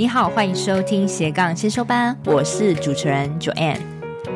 [0.00, 3.76] 你好，欢迎收听斜杠先修班，我是主持人 Joanne。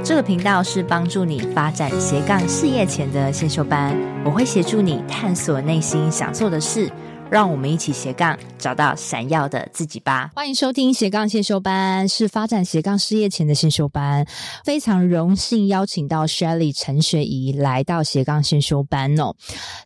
[0.05, 6.93] 这个频道是帮助你发展斜杠事业前的先修班，我会协助你探索内心想做的事。
[7.35, 10.31] 让我们一起斜杠，找到闪耀的自己吧！
[10.37, 14.25] 欢迎收听斜杠先修班，是发展斜杠事业前的先修班。
[14.65, 19.35] 非常荣幸邀请到 Shelly 陈学怡来到斜杠先修班哦。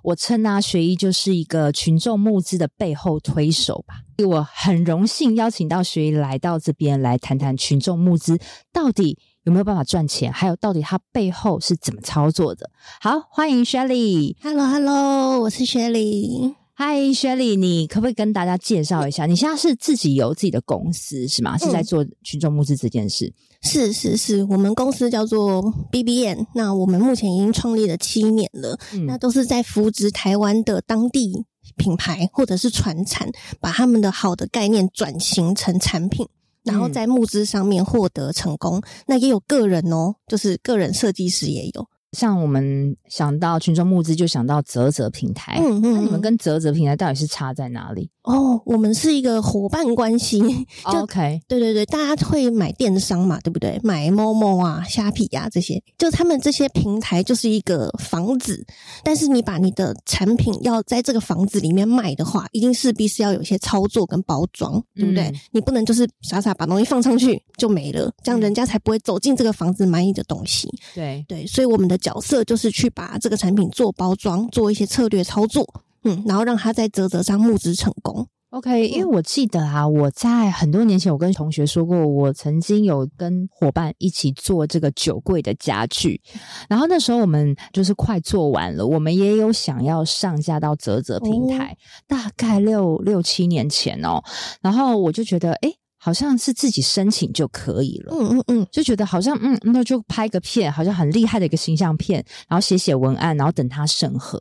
[0.03, 3.95] 我称啊，学怡就是一个群众募资的背后推手吧。
[4.23, 8.39] 我很荣幸邀请到学怡来到这边来谈谈群众募资
[8.71, 12.69] 到底有没有办法赚钱，还有到底它背后是怎么操作的。
[13.01, 14.37] 好，欢迎 Shelly。
[14.43, 16.58] Hello，Hello，我是 Shelly。
[16.81, 19.27] 嗨，Shelly，你可不可以跟大家介绍一下？
[19.27, 21.59] 你现在是自己有自己的公司是吗？
[21.59, 23.27] 是在做群众募资这件事？
[23.27, 31.45] 嗯、是是是，我们公司叫做 BBN，那我们目前已经创立了七年了，嗯、那都是在扶植台湾的当地
[31.77, 36.29] 品牌或者是传产，把他们的好的概念转型成产品，
[36.63, 38.79] 然后在募资上面获得成功。
[38.79, 41.89] 嗯、那也有个人哦，就是个人设计师也有。
[42.13, 45.59] 像我们想到群众募资，就想到泽泽平台。
[45.61, 48.11] 嗯嗯，那你们跟泽泽平台到底是差在哪里？
[48.33, 50.41] 哦，我们是一个伙伴关系。
[50.85, 53.79] OK，对对对，大家会买电商嘛，对不对？
[53.83, 58.67] 买 Momo 啊、虾皮啊这些，就他们这些平台就是一个房子，
[59.05, 65.25] 但是你把你的产品要在这个房子里面卖的话，一定势必是要有一些操作跟包装，对不对？
[65.25, 70.69] 嗯、你不能就是傻傻把东西放上去就没了，这样人家才不会走进这个房子买你的东西。
[70.95, 71.99] 对对，所以我们的。
[71.99, 75.67] 角色就是去把这个产品做包装，做一些策略操作，
[76.05, 78.29] 嗯，然后让他在泽泽上募资成功。
[78.51, 86.19] OK，因为我记得啊，我在很多年前，我跟同学说过，我曾经有跟伙伴一起做这个酒柜的家具，
[86.67, 91.77] 然后那时候我们就是快做完了，我们也有想要上架到泽泽平台，哦、
[92.07, 94.23] 大概六六七年前哦，
[94.63, 104.41] 然后我就觉得，诶好像是自己申请就可以了，嗯嗯嗯，就觉得好像嗯，那就拍个片，好像很厉害的一个形象片，然后写写文案，然后等他审核。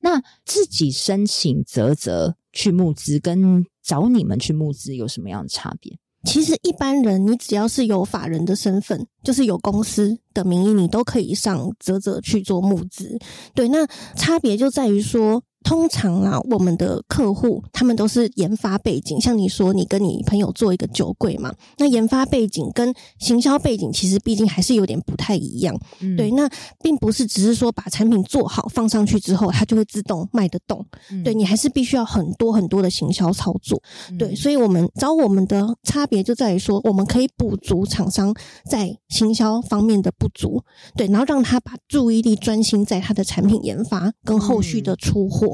[0.00, 5.96] 那自己申请泽泽去募资，跟找你们去募资有什么样的差别？
[6.24, 13.18] 其实一般人，你只要是有法人的身份，就是有公司的名义，你都可以上泽泽去做募资。
[13.54, 15.42] 对，那差别就在于说。
[15.64, 25.74] 通常啊，我们的客户他们都是研发背景，像你说，你跟你朋友做一个酒柜嘛，那研发背景跟行销背景其实毕竟还是有点不太一样。
[26.00, 26.48] 嗯、对，那
[26.82, 30.84] 并不是只是说把产品做好放上去之后，它就会自动卖得动。
[31.10, 33.82] 嗯、对，你还是必须要很多很多的行销操作。
[34.10, 38.34] 嗯、对，所以我们找我们的差别就在于说，我们可以补足厂商
[38.66, 40.62] 在行销方面的不足，
[40.94, 45.53] 对，然后让他把注意力专心在他的产品研发跟后续的出货。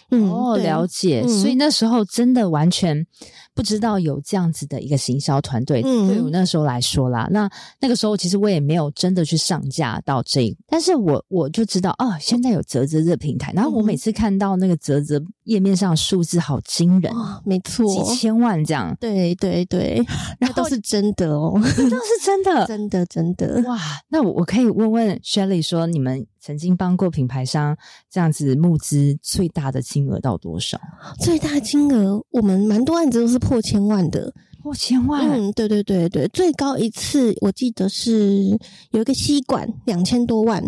[0.11, 1.23] 嗯，哦，了解。
[1.25, 3.05] 嗯、所以那时候真的完全
[3.53, 5.81] 不知道有这样子的一个行销团队。
[5.83, 7.49] 嗯，对我那时候来说啦，那
[7.79, 13.51] 那个时候其实我也没有真的去上架到这一，但是我我就知道哦，现在有泽泽这个平台。
[13.53, 18.95] 然后我每次看到那个泽泽页面上数字好惊人，哦、没错，几千万这样。
[18.99, 20.01] 对 对对，
[20.39, 21.89] 然后都是真的哦，都是
[22.23, 23.61] 真的，真的真的。
[23.65, 23.79] 哇，
[24.09, 27.77] 那我我可以问问 Shelly 说，你们曾经帮过品牌商
[28.09, 30.79] 这样子募资最大的金额到多少？
[31.19, 35.27] 最大金额，我们蛮多案子都是破千万的，破千万。
[35.29, 38.57] 嗯，对对对对，最高一次我记得是
[38.91, 40.63] 有一个吸管两千多万，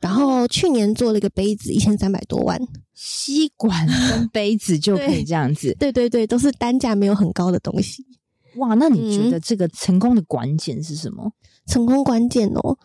[0.00, 2.60] 然后去年做了一个杯子一千三百多万。
[2.94, 5.74] 吸管跟杯子就可以这样子？
[5.78, 8.04] 对，对对对，都是单价没有很高的东西。
[8.56, 11.22] 哇，那你觉得这个成功的关键是什么？
[11.24, 11.32] 嗯、
[11.66, 12.76] 成功关键哦，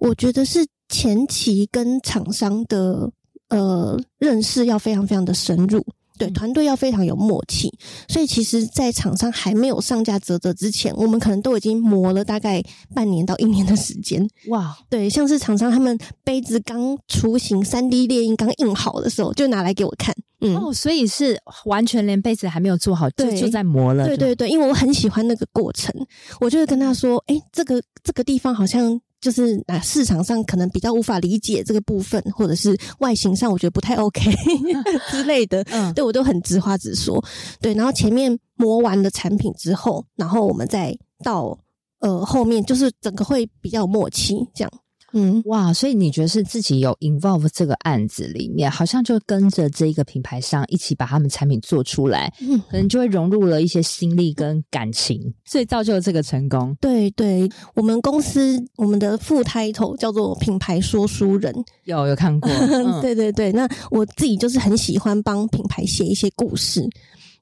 [0.00, 0.66] 我觉得是。
[0.88, 3.10] 前期跟厂商的
[3.48, 5.84] 呃认识要非常非常的深入，
[6.18, 7.72] 对，团队要非常有默契，
[8.08, 12.62] 所以其实，在厂商还没有上架泽泽之前，我们可能都已经磨了大概
[12.94, 14.26] 半年到一年的时间。
[14.48, 20.14] 哇，对，像是厂商他们杯子刚雏形三 D 列印刚印好的时候，就拿来给我看。
[20.40, 24.06] 嗯，哦，所以是完全连杯子还没有做好，对就就在磨了。
[24.06, 25.94] 对对对，因为我很喜欢那个过程，
[26.40, 34.20] 我就会跟他说：“哎，这个这个地方好像就是啊，市场上可能比较无法理解这个部分，或者是外形上我觉得不太 OK
[35.10, 37.22] 之类的，嗯，对我都很直话直说。
[37.60, 41.58] 对，然后前面磨完了产品之后，然后我们再到
[42.00, 44.72] 呃后面，就是整个会比较有默契这样。
[45.12, 56.76] 嗯，哇，所以你觉得是自己有 involve 这个案子里面，好像就跟着这个品牌商一起把他们产品做出来，嗯，可能就会融入了一些心力跟感情，所以造就了这个成功。
[56.80, 61.54] 对对，我们公司我们的副 title 叫做品牌说书人，
[61.84, 66.86] 有有看过， 嗯、对对对，那我自己就是很喜欢帮品牌写一些故事。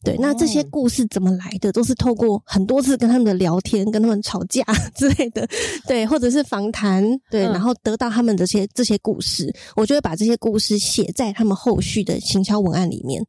[0.05, 1.73] 对，那这些故事怎么来的？
[1.73, 4.63] 都是透过很多次跟他们的聊天，跟他们吵架
[4.95, 5.49] 之类的，
[5.87, 13.25] 对，或者是访谈，对，嗯、然后得到他们这些这些故事，我就会把这些故事写在他们后续的行销文案里面。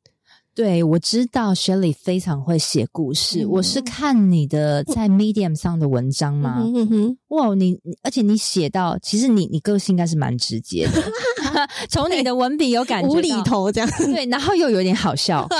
[0.54, 11.04] 对，我知道 Shelly 非常会写故事，嗯、我是看你的在 Medium 上的文章嘛，嗯哼哼，哇，你而且你写到，其实你你个性应该是蛮直接的，
[11.89, 15.48] 从你的文笔有感觉无厘头这样，对，然后又有点好笑。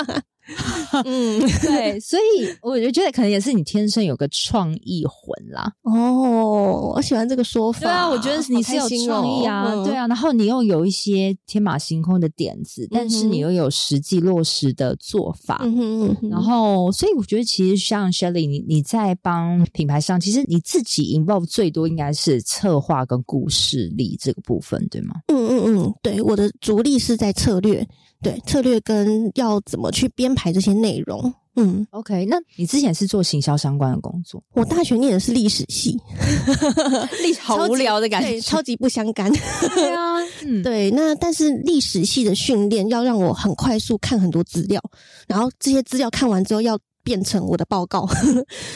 [1.06, 5.72] 嗯，对，所以我就觉得可能也是你天生有个创意魂啦。
[5.82, 7.80] 哦，我喜欢这个说法。
[7.80, 15.62] 对啊，我觉得你是有创意啊，哦、对啊，然后你又有一些天马行空的点子，嗯、但是你又有实际落实的做法。
[15.64, 25.16] 嗯哼嗯哼，然后，所以我觉得其实像 Shelly，你你在帮品牌上，其实你自己 involve 最多应该是策划跟故事力这个部分，对吗？
[25.28, 27.86] 嗯嗯嗯，对，我的主力是在策略。
[28.26, 32.26] 对，策略跟要怎么去编排这些内容，嗯，OK。
[32.26, 34.42] 那你之前是做行销相关的工作？
[34.54, 35.96] 我大学念的是历史系，
[37.22, 39.32] 历史好无聊的感觉，对，超级不相干。
[39.32, 40.90] 对啊， 嗯，对。
[40.90, 44.82] 那但是历史系的训练要让我很快速看很多资料，
[45.28, 48.10] 然后这些资料看完之后要变成我的报告。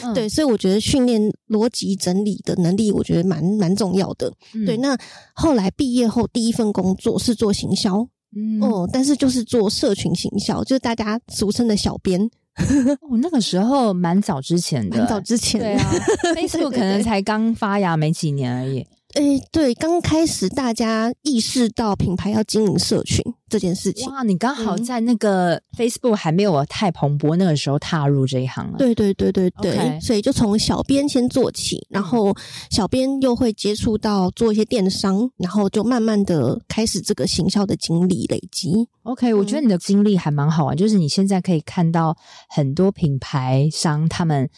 [0.04, 4.32] 嗯、 对，所以我觉得训练逻辑整理的能力，我觉得蛮蛮重要的。
[4.54, 4.96] 嗯、对，那
[5.34, 8.06] 后来毕业后第一份工作是做行销。
[8.36, 12.20] 嗯哦，但是就是做社群行销，就是大家俗称的小编。
[13.02, 15.92] 哦，那个时候蛮早之前的，蛮早之前， 对啊
[16.36, 18.86] ，Facebook 可能才刚发芽没几年而已。
[19.14, 24.08] 诶，对，刚开始大家意识到品牌要经营社群这件事情。
[24.12, 28.78] 哇，你刚好在那个 Facebook 还没有太蓬勃那个时候踏入这一行了。
[28.78, 30.00] 对对对对对，Okay.
[30.00, 32.32] 所以就从小编先做起，然后
[32.70, 38.88] 小编又会接触到做一些电商，然后就慢慢的开始这个行销的经历累积。
[39.02, 42.16] OK，我觉得你的经历还蛮好玩，就是你现在可以看到
[42.48, 44.48] 很多品牌商他们。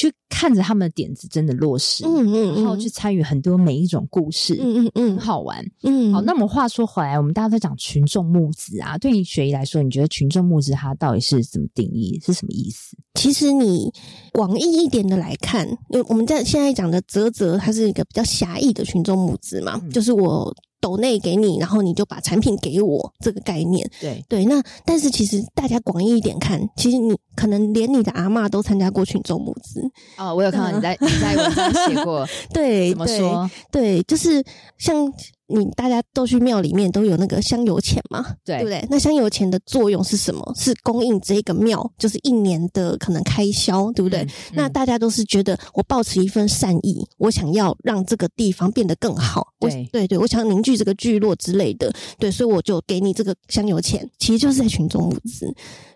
[0.00, 6.10] 去看着他们的点子真的落实，嗯嗯，嗯然后去参与很多每一种故事，嗯嗯嗯，很好玩，嗯。
[6.10, 12.96] 好，那么话说回来，我们大家都讲群众募资啊，对于雪怡来说，你觉得群众募资它到底是怎么定义，是什么意思？
[13.14, 13.92] 其实你
[14.32, 20.54] 广义一点的来看，因为我们在现在讲的泽泽，它是一个比较狭义的群众募资嘛，嗯、就是我。
[20.80, 23.88] 抖内给你，然后你就把产品给我，这个概念。
[24.00, 29.82] 对对，那但是其实大家广义一点看，其实你可能连你的阿嬷都参加过群众募资。
[30.18, 33.50] 哦，我有看到你在、嗯、你在文章写过， 对，怎么说？
[33.70, 34.42] 对，对，就是
[34.78, 35.12] 像。
[35.50, 38.24] 你大家都去庙里面都有那个香油钱嘛？
[38.44, 38.86] 对，对不对？
[38.88, 40.52] 那香油钱的作用是什么？
[40.56, 44.20] 是供应这个庙就是一年的可能开销，对不对？
[44.22, 49.48] 嗯嗯、那大家都是觉得我抱持一份善意，我想要让这个地方变得更好。
[49.58, 51.92] 对，对对，我想凝聚这个聚落之类的。
[52.18, 55.52] 对，所以我就给你这个香油钱，其实就是在群众募资。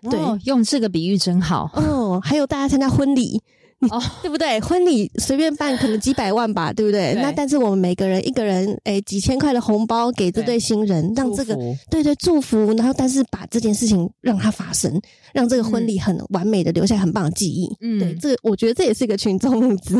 [0.09, 1.71] 对、哦，用这个比喻真好。
[1.75, 3.41] 哦，还有大家参加婚礼。
[3.91, 4.59] 哦，对不对？
[4.61, 7.13] 婚礼随便办，可能几百万吧，对不对？
[7.13, 11.55] 对，那但是我们每个人一个人，哎几千块的红包给这对新人，让这个
[11.89, 14.99] 对对祝福，然后但是把这件事情让它发生，
[15.33, 17.69] 让这个婚礼很完美的留下很棒的记忆。
[17.81, 19.95] 嗯，对，这个我觉得这也是一个群众募资。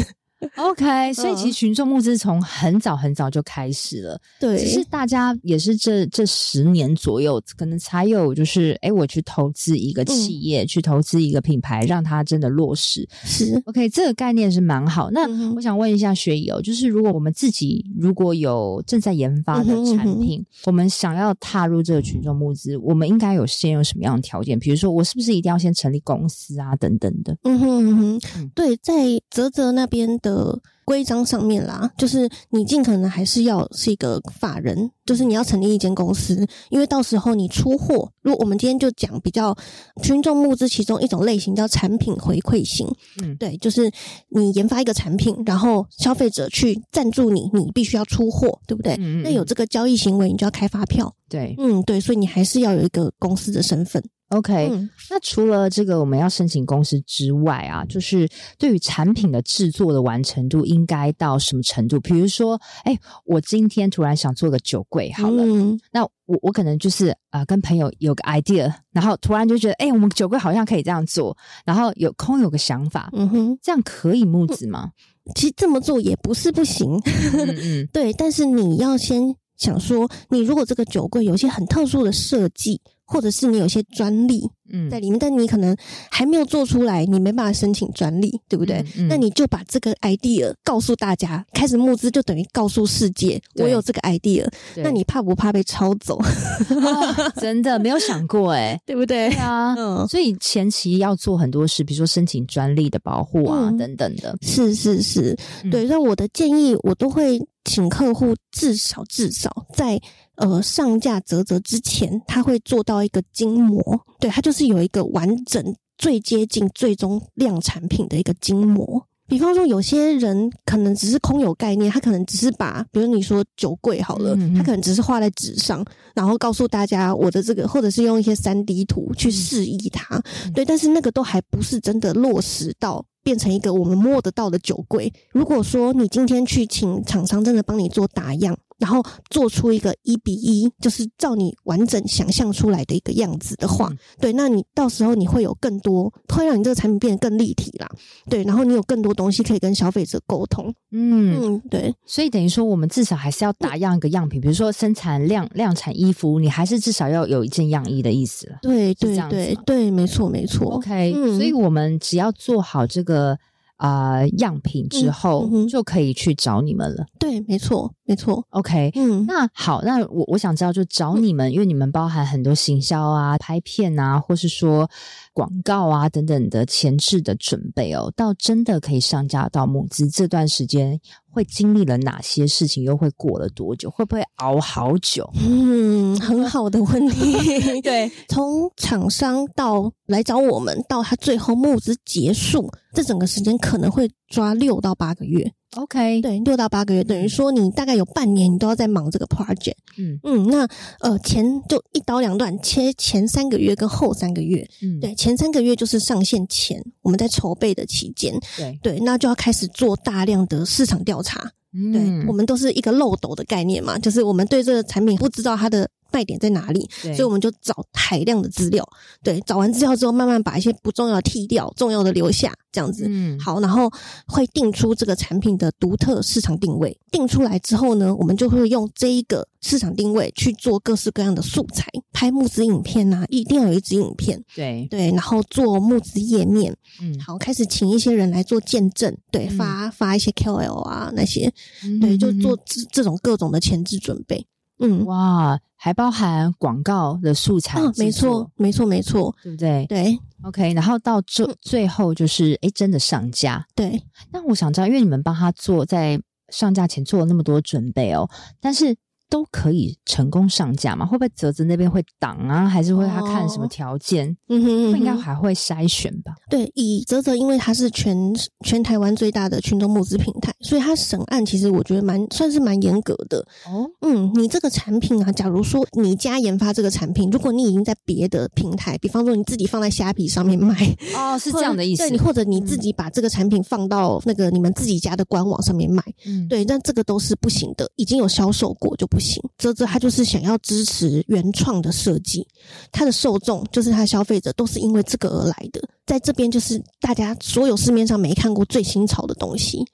[0.58, 13.08] OK，所以其实群众募资从很早很早就开始了，对，只是大家也是这这十年左右，可能才有就是，哎，我去投资一个企业，嗯、去投资一个品牌，让它真的落实。
[13.24, 15.10] 是 OK，这个概念是蛮好。
[15.12, 15.25] 那
[15.56, 24.60] 我想问一下雪怡哦，就是如果我们自己如果有正在研发的产品，嗯哼嗯哼，我们想要踏入这个群众募资，我们应该有先有什么样的条件？
[24.60, 27.36] 比如说，我是不是一定要先成立公司啊，等等的？
[27.44, 28.94] 嗯哼嗯哼，嗯对，在
[29.32, 30.35] 泽泽那边的。
[30.36, 39.56] 呃，规章上面啦，就是你尽可能还是要是一个法人，就是你要成立一间公司，因为到时候你出货，如果我们今天就讲比较
[40.04, 42.88] 群众募资其中一种类型叫产品回馈型，
[43.24, 43.92] 嗯，对，就是
[44.30, 48.94] 你研发一个产品，然后消费者去赞助你，你必须要出货，对不对？
[48.94, 54.04] 嗯嗯，那有这个交易行为，你就要开发票，对，嗯，对，所以你还是要有一个公司的身份。
[54.30, 58.27] OK，嗯，那除了这个我们要申请公司之外啊，就是
[58.58, 62.00] 对于产品的制作的完成度，应应该到什么程度？
[62.00, 74.91] 比如说，哎，我今天突然想做个酒柜，好了，嗯、那我我可能就是啊、呃，跟朋友有个 idea，然后突然就觉得，哎，我们酒柜好像可以这样做，然后有空有个想法，嗯哼，这样可以募资吗？
[75.34, 77.01] 其实这么做也不是不行，
[77.34, 82.79] 嗯嗯 对，但是你要先想说，你如果这个酒柜有一些很特殊的设计。
[83.08, 84.41] 或者是你有些专利
[84.72, 85.75] 嗯在里面，嗯、但你可能
[86.10, 88.77] 还没有做出来，你没办法申请专利，对不对？
[88.98, 94.48] 嗯嗯、那你就把这个 idea 告诉大家，开始募资就等于告诉世界我有这个 idea。
[94.77, 96.17] 那你怕不怕被抄走？
[96.17, 99.29] 哦、真的没有想过哎、 欸，对不对？
[99.29, 104.36] 对啊，嗯，所以前期要做很多事，比如说申请专利的保护啊、嗯、等等的。
[104.41, 105.86] 是是是，嗯、对。
[105.86, 110.00] 那我的建议，我都会请客户至少至少在。
[110.38, 113.81] 呃，上架泽泽之前，他会做到一个筋膜，
[114.19, 119.07] 对，他就是有一个完整、最接近最终量产品的一个筋膜。
[119.27, 135.12] 比方说，有些人可能只是空有概念，他可能只是把，比如你说酒柜好了，他可能只是画在纸上，然后告诉大家我的这个，或者是用一些三 D 图去示意它，嗯、对，但是那个都还不是真的落实到变成一个我们摸得到的酒柜。
[135.32, 138.55] 如果说你今天去请厂商真的帮你做打样。
[138.77, 147.89] 然后做出一个一比一，就是照你完整想象出来的一个样子的话，嗯、对，那你到时候你会有更多，会让你这个产品变得更立体啦，
[148.29, 163.38] 对，然后你有更多东西可以跟消费者沟通，嗯嗯，对，所以等于说我们至少还是要打样一个样品，嗯、比如说生产量量产衣服，你还是至少要有一件样衣的意思了，对对对对，没错没错，OK，、嗯、所以我们只要做好这个。
[163.77, 167.05] 啊、呃，样品之后、嗯嗯、就可以去找你们了。
[167.20, 168.46] 对，没错，没错。
[168.50, 174.89] OK，嗯，那好，那我我想知道，就找你们，嗯、因为你们包含很多行销啊、拍片啊，或是说
[175.36, 180.98] 广告啊等等的前置的准备哦，到真的可以上架到募资这段时间。
[181.30, 182.82] 会经历了哪些事情？
[182.86, 183.89] 又会过了多久？
[183.89, 185.30] 会不会熬好久？
[185.36, 187.34] 嗯，很好的问题。
[187.84, 195.51] 对，从厂商到来找我们，到他最后募资结束，这整个时间可能会抓六到八个月。
[195.75, 199.75] OK，对，六到八个月，等于说你大概有半年，你都要在忙这个 project。
[199.98, 200.67] 嗯嗯，那
[201.00, 204.67] 呃，前就一刀两断，切前三个月跟后三个月。
[204.82, 208.34] 嗯，对，前三个月就是上线前我们在筹备的期间。
[208.58, 211.51] 对对，那就要开始做大量的市场调查。
[211.74, 215.89] 嗯，对，我们都是一个漏斗的概念嘛，就是我们对这个产品不知道它的。
[216.15, 216.89] 卖点在哪里？
[217.01, 218.88] 所以我们就找海量的资料，
[219.22, 223.05] 对，找完资料之后，慢慢把一些不重要的剔掉，重要的留下，这样子。
[223.10, 223.91] 嗯，好，然后
[224.27, 226.98] 会定出这个产品的独特市场定位。
[227.12, 234.41] 定出来之后呢，我们就会用这一个市场定位去做各式各样的素材，拍募资影片呐、啊，一定要有一支影片。
[234.55, 236.74] 对对，然后做募资页面。
[237.01, 241.51] 嗯，好，开始请一些人来做见证，对，发发一些 KOL 啊那些，
[241.84, 244.45] 嗯、对，就做这这种各种的前置准备。
[244.79, 249.86] 嗯，哇，还包含广告的素材，哦，没错，没错，没错，对不对？
[249.88, 253.65] 对，OK，然后到最最后就是，哎，真的上架。
[253.75, 254.01] 对，
[254.32, 258.29] 那我想知道，因为你们帮他做在上架前做了那么多准备哦，
[258.60, 258.96] 但是。
[259.29, 261.05] 都可以成功上架吗？
[261.05, 262.67] 会不会泽泽那边会挡啊？
[262.67, 264.29] 还是会他看什么条件？
[264.29, 266.34] 哦、嗯哼，嗯哼，应该还会筛选吧？
[266.50, 268.17] 对，以泽泽，因为它是全
[268.63, 273.39] 全台湾最大的群众募资平台，所以它审案其实我觉得蛮算是蛮严格的。
[273.65, 280.75] 哦，嗯，你这个产品啊，假如说你家研发这个产品，如果你已经在别的平台，比方说你自己放在虾皮上面卖，
[281.15, 282.03] 哦， 是这样的意思。
[282.03, 289.41] 对，你或者你自己把这个产品放到那个你们自己家的官网上面卖，嗯，对，但这个都是不行的，已经有销售过就不不行。
[289.57, 292.45] 泽泽他就是想要支持原创的设计，
[292.91, 295.81] 他的受众就是他的消费者，都是因为这个而来的。
[296.05, 299.86] 在这边就是大家所有市面上没看过最新潮的东西。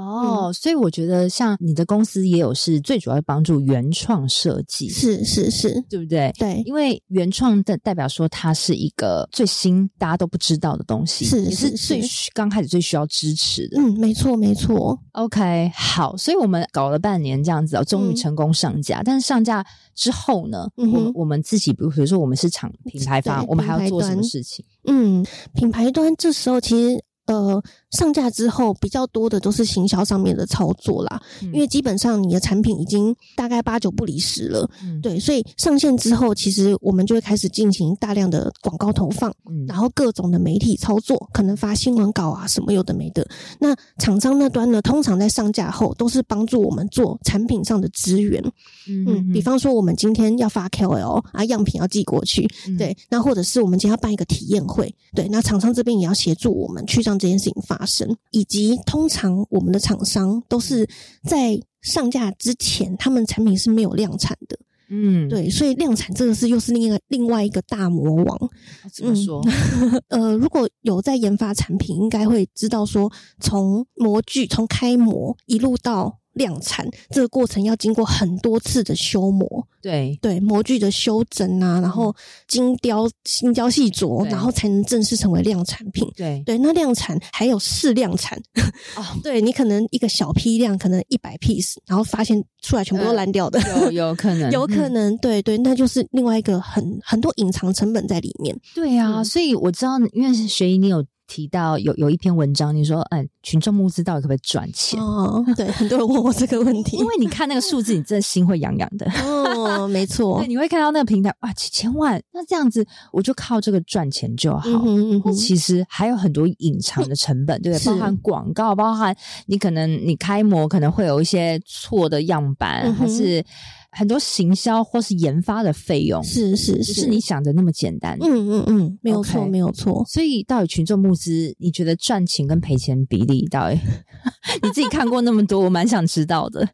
[0.00, 6.32] 哦，嗯、所以我觉得像你的公司也有是最主要帮助原创设计，是是是，对不对？
[6.38, 13.78] 对，因为原创的代表说它是一个最新大家都不知道的东西，是是是，刚开始最需要支持的。
[13.80, 14.98] 嗯，没错没错。
[15.12, 19.00] OK，好，所以我们搞了半年这样子哦，终于成功上架。
[19.00, 19.64] 嗯、但是上架
[19.94, 24.64] 之后呢，我我们自己，比如比如说我们是厂品牌方，我们还要做什么事情？
[24.86, 27.02] 嗯，品牌端这时候其实。
[27.26, 43.24] 呃，上架之后比较多的都是行销上面的操作啦，嗯、因为基本上你的产品已经大概八九不离十了，嗯、对，所以上线之后，其实我们就会开始进行大量的广告投放，嗯、然后各种的媒体操作，可能发新闻稿啊什么有的没的。
[43.60, 48.42] 那厂商那端呢，通常在上架后都是帮助我们做产品上的资源，
[48.88, 57.20] 嗯，嗯，比方说我们今天要发 KOL 啊，样品要寄过去，嗯、对，那或者是我们今天要办一个体验会，对，那厂商这边也要协助我们去让。
[57.20, 60.86] 这件事情发发生，以及通常我们的厂商都是
[61.24, 64.58] 在上架之前，他们产品是没有量产的。
[64.90, 68.50] 嗯，对，所以量产这个是又是另一个另外一个大魔王。
[68.92, 69.40] 怎么说？
[69.80, 73.10] 嗯、 呃，如果有在研发产品，应该会知道说，
[73.40, 76.19] 从模具从开模一路到。
[76.34, 80.18] 量产这个过程要经过很多次的修模，对。
[80.22, 82.14] 对，模具的修整啊，然后
[82.46, 86.08] 精雕精雕细琢，然后才能正式成为量产品。
[86.16, 86.42] 对。
[86.46, 88.40] 对，那量产还有试量产。
[88.96, 98.56] 哦，对你可能一个小批量，可能一百 piece，然后发现出来全部都烂掉的，呃、有有可能，有可能， 对对，那就是另外一个很很多隐藏成本在里面。
[98.74, 101.04] 对啊，嗯、所以我知道，因为学仪你有。
[101.30, 105.00] 提到有有一篇文章，你说，嗯，群众募资到底可不可以赚钱？
[105.00, 109.08] 哦，对，很多人问我这个问题，因为你看那个数字，你真的心会痒痒的。
[109.22, 114.68] 哦，没错，对，你会看到那个平台，哇，几千万，那这样子我就靠这个赚钱就好。
[114.68, 117.86] 嗯哼嗯哼，其实还有很多隐藏的成本，对不对？
[117.86, 123.44] 包含广告，包含你可能你开模可能会有一些错的样板，嗯、还是。
[123.92, 128.16] 很多行销或是研发的费用是是是，不是你想的那么简单。
[128.20, 130.04] 嗯嗯嗯，没有错 Okay 没有错。
[130.06, 133.78] 所以到底群众募资，你觉得赚钱跟赔钱比例到底？
[134.62, 136.68] 你自己看过那么多，我蛮想知道的。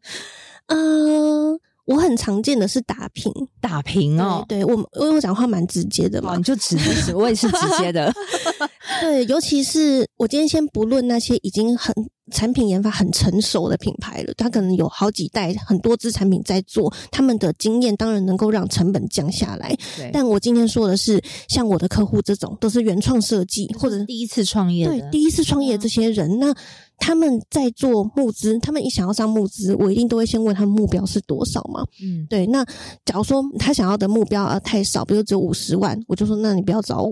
[0.67, 4.45] 嗯、 呃，我很常见的是打平，打平哦。
[4.47, 8.13] 对，对我因为我讲话蛮直接的嘛，哦、你就直接，我也是直接的。
[9.01, 11.93] 对，尤其是我今天先不论那些已经很。
[12.31, 19.75] 产品研发很成熟的品牌了，它可能有好几代很多支产品在做，他们的经验当然能够让成本降下来。
[20.11, 26.53] 但我今天说的是，像我的客户这种都是原创设计或者第一次创业，对，第一次创业这些人，那
[26.99, 31.85] 他们在做募资，他们一想要上募资，我一定都会先问他们目标是多少嘛？
[32.01, 32.47] 嗯，对。
[32.47, 32.65] 那
[33.05, 37.11] 假如说他想要的目标啊太少，比如只有五十万，我就说那你不要找我，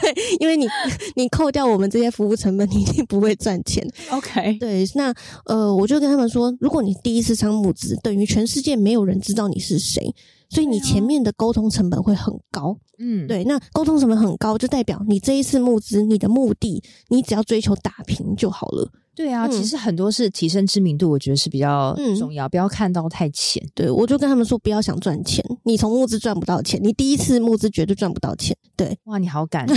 [0.00, 0.03] 对，
[0.40, 0.66] 因为你
[1.16, 3.86] 你扣掉我们这些服务成本，你一定不会赚钱。
[4.10, 5.14] OK，对，那
[5.46, 10.14] 呃，我就跟他们说，如果你第一次上募资，等于全世界没有人知道你是谁，
[10.54, 12.78] 所以你前面的沟通成本会很高。
[13.00, 18.88] 嗯，对，那沟通成本很高，就代表你这一次募资，你的目的，你只要追求打平就好了。
[19.16, 23.60] 对啊，嗯、其实很多是提升知名度，我觉得是比较重要，嗯、不要看到太浅。
[23.74, 28.56] 对，我就跟他们说，不要想赚钱，你从募资赚不到钱，你第一次募资绝对赚不到钱。
[28.76, 29.66] 对，哇，你好敢。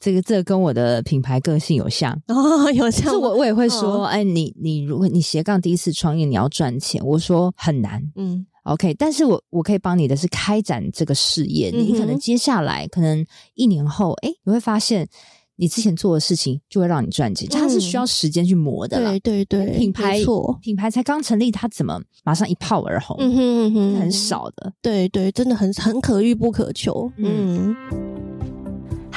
[0.00, 3.14] 这个这个跟我的品牌个性有像哦，有像。
[3.14, 8.94] 我我也会说，哦、哎，你你如果你斜杠第一次创业，你要赚钱，我说很难，嗯，OK。
[8.94, 15.08] 但是我我可以帮你的是开展这个事业，嗯、你可能接下来可能一年后，哎，你会发现
[15.56, 19.10] 你之前做的事情就会让你赚钱，它、嗯、是需要时间去磨的啦。
[19.22, 23.16] 对对对，品牌错品牌才刚成立，它怎么马上一炮而红？
[23.20, 24.72] 嗯哼嗯哼，很少的。
[24.82, 27.10] 对对，真的很很可遇不可求。
[27.16, 27.76] 嗯。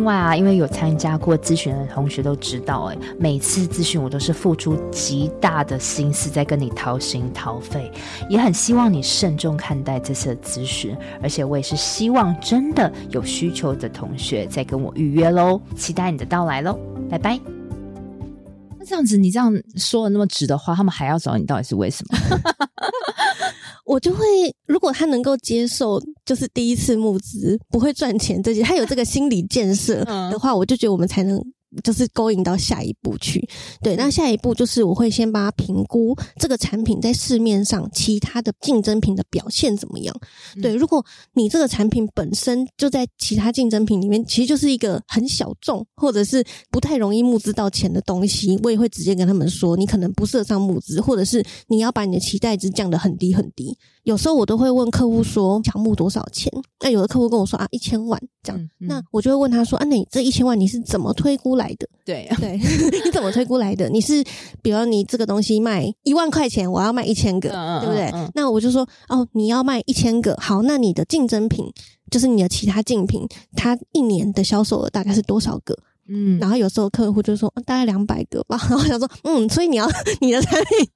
[0.00, 7.92] 另外啊，因为有参加过咨询的同学都知道，哎，每次咨询我都是付出极大的心思在跟你掏心掏肺，
[8.26, 16.78] 也很希望你慎重看待这次的咨询，而且我也是希望真的有需求的同学再跟我预约喽，期待你的到来喽，
[17.10, 17.38] 拜拜。
[18.78, 22.18] 那这样子，你这样说了那么直的话，他们还要找你，到底是为什么？
[23.90, 24.24] 我就会，
[24.66, 31.36] 如果他能够接受，就是第一次募资不会赚钱这些，他有这个心理建设的话，我就觉得我们才能。
[31.82, 33.48] 就是勾引到下一步去，
[33.80, 40.14] 对，那下一步就是我会先帮他评估这个产品在市面上其他的竞争品的表现怎么样。
[40.60, 41.04] 对，如果
[41.34, 53.78] 你这个产品本身就在其他竞争品里面，其实就是一个很小众或者是不太容易募资到钱的东西，我也会直接跟他们说，你可能不适合上募资，或者是你要把你的期待值降得很低很低。
[54.04, 56.50] 有时候我都会问客户说，乔木多少钱？
[56.80, 61.88] 那有的客户跟我说啊，一千万这样，嗯嗯、那我就会问他说，啊，你这一千万你是怎么推估来的？
[62.04, 62.56] 对对，
[63.04, 63.88] 你怎么推估来的？
[63.90, 64.24] 你是
[64.62, 68.30] 比如你这个东西卖一万块钱，我要卖一千个，嗯、对不对？
[68.34, 71.66] 那我就说哦，你要卖一千个，好，那你的竞争品
[72.10, 75.76] 就是你的其他竞品，它一年的销售额大概是多少个？
[76.12, 79.88] 嗯，然后有时候客户就说大概两百个吧，然后想说，嗯，所以你要
[80.20, 80.88] 你的产品，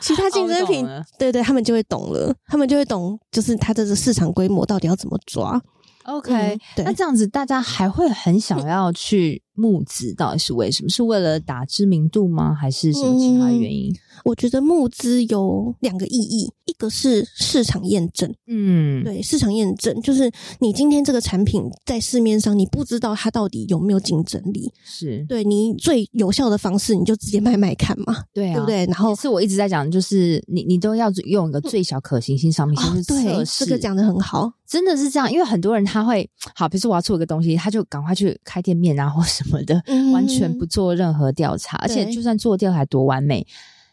[0.00, 0.86] 其他竞争品，
[1.18, 5.60] 对对，他们就会懂了，他们就会懂，就是它这个市场规模到底要怎么抓。
[6.04, 6.32] OK，、
[6.76, 10.88] 嗯、那这样子大家还会很想要去募资，到底是为什么？
[10.88, 12.54] 是为了打知名度吗？
[12.54, 13.90] 还是什么其他原因？
[13.92, 28.86] 嗯、我觉得募资有两个意义，一个是市场验证，嗯，对，市场验证就是你今天这个产品在市面上，你不知道它到底有没有竞争力，是对你最有效的方式，你就直接卖卖看嘛，对啊，对不对？
[28.86, 34.52] 然后是我一直在讲，就是你你都要用一个最小可行性商品，先去测试，对，这个讲的很好。
[34.66, 43.46] 真的是这样，因为很多人他会好，比如说我要做一个东西，他就赶快去开店面啊，或什么的，嗯、完全不做任何调查，而且就算做调查多完美，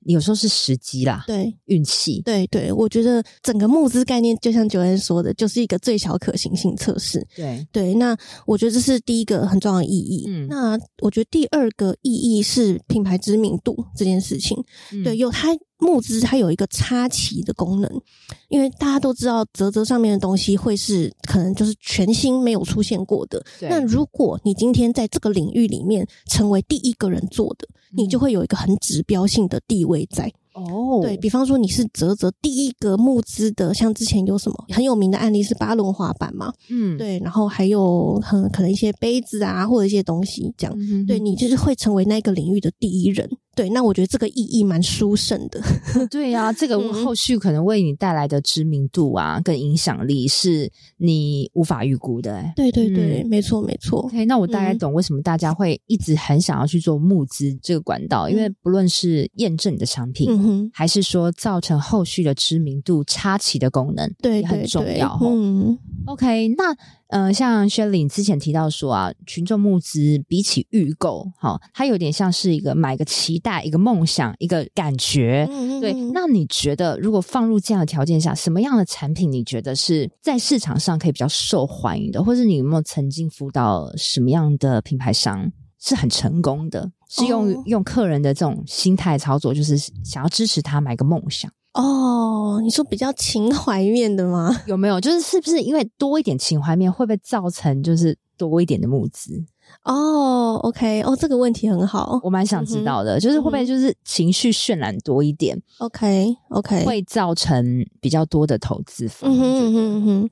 [0.05, 7.65] 有时候是时机啦，对，运气，对对，我觉得整个募资概念就像 Joanne 说的，就是一个最小可行性测试，对。
[7.71, 7.93] 对。
[7.93, 10.25] 那我觉得这是第一个很重要的意义。
[10.27, 14.61] 嗯，那我觉得第二个意义是品牌知名度这件事情，
[14.91, 15.49] 嗯、对，有它。
[15.79, 18.01] 募资它有一个插旗的功能，
[18.47, 23.43] 因为大家都知道泽泽上面的东西会是可能就是全新没有出现过的。
[23.62, 30.31] 那如果你今天在这个领域里面成为第一个人做的，嗯、你就会有一个很指标性的地位在。
[30.53, 43.27] 哦，对，比方说你是泽泽第一个募资的，像之前有什么很有名的案例是八轮滑板嘛，嗯，对，然后还有很可能一些杯子啊或者一些东西这样，嗯、哼对你就是会成为那个领域的第一人。
[43.55, 45.61] 对，那我觉得这个意义蛮殊胜的。
[46.09, 52.43] 对呀、啊，这个 后续可能为你带来的知名度啊，跟影响力是你无法预估的。
[52.55, 53.99] 对对对，嗯、没错没错。
[54.01, 65.19] OK，那我大概懂为什么大家会一直很想要去做募资这个管道，嗯、因为不论是验证你的产品，嗯、还是说造成后续的知名度插旗的功能，对，也很重要。
[65.21, 66.75] 嗯，OK，那。
[67.13, 75.47] 呃，像 Shelly 之前提到说啊，群众募资比起预购，哈，它有点像是一个买个期待、一个梦想、一个感觉。
[75.47, 82.23] 嗯嗯嗯对，那你觉得如果放入这样的条件下，什么样的产品你觉得是在市场上可以比较受欢迎的？
[82.23, 86.91] 或者你有没有曾经辅导什么样的品牌商是很成功的？
[87.08, 91.52] 是用、哦、用客人的这种心态操作，就是想要支持他买个梦想。
[91.73, 94.55] 哦，你说比较情怀面的吗？
[94.67, 95.01] 有没有？
[95.01, 99.43] 就是是不是因为多一点情怀面，会不会造成就是多一点的募资？
[99.83, 109.05] 哦，OK，哦，这个问题很好，我蛮想知道的，嗯、就是会不会就是情绪渲染多一点？OK，OK，、okay, okay、会造成比较多的投资。
[109.21, 110.29] 嗯哼嗯哼嗯哼，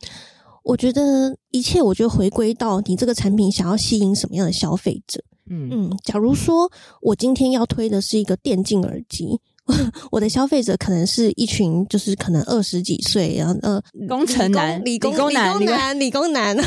[0.63, 5.23] 我觉得一切，我觉得回归到你这个产品想要吸引什么样的消费者。
[5.49, 9.39] 嗯嗯，假如说我今天要推的是一个电竞耳机。
[10.11, 16.57] 我的消费者可能是一群，就是可能二十几岁，然后呃，工程男、理工、理工男、理工男、理工男，